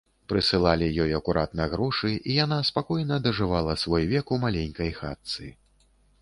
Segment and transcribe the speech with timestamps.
[0.31, 5.53] Прысылалі ёй акуратна грошы, і яна спакойна дажывала свой век у маленькай хатцы.